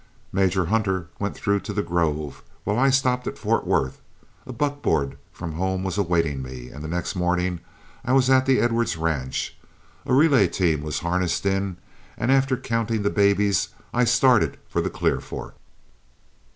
[0.31, 4.01] Major Hunter went through to The Grove, while I stopped at Fort Worth.
[4.47, 7.59] A buckboard from home was awaiting me, and the next morning
[8.03, 9.55] I was at the Edwards ranch.
[10.07, 11.77] A relay team was harnessed in,
[12.17, 15.53] and after counting the babies I started for the Clear Fork.